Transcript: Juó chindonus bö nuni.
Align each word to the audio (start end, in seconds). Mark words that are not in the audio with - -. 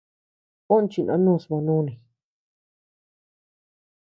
Juó 0.65 0.77
chindonus 0.91 1.43
bö 1.49 1.57
nuni. 1.65 1.93